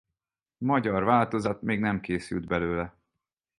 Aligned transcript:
Magyar 0.57 1.03
változat 1.03 1.61
még 1.61 1.79
nem 1.79 1.99
készült 1.99 2.45
belőle. 2.47 2.95